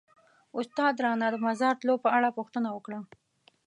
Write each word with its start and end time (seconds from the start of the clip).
استاد 0.59 0.95
رانه 1.03 1.27
د 1.31 1.35
مزار 1.45 1.75
تلو 1.81 1.95
په 2.03 2.09
اړه 2.17 2.29
پوښتنه 2.37 2.69
وکړه. 2.71 2.99